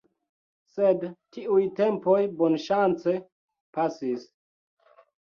[0.75, 1.05] Sed
[1.37, 3.17] tiuj tempoj bonŝance
[3.81, 4.29] pasis.